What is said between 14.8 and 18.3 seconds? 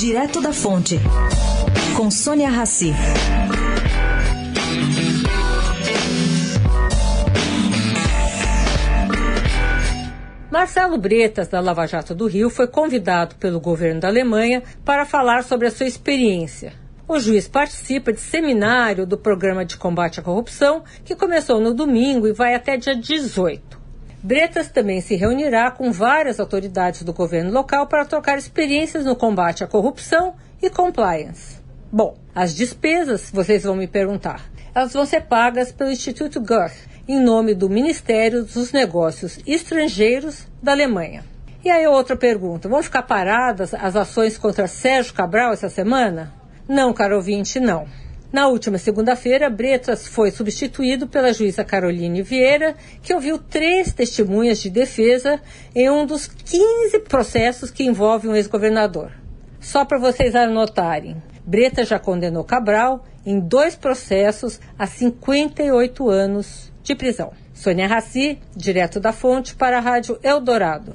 para falar sobre a sua experiência. O juiz participa de